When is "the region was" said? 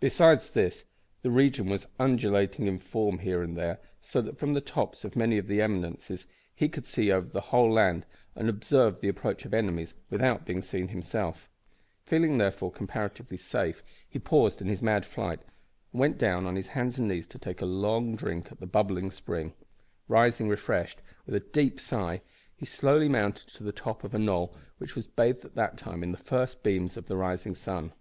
1.20-1.88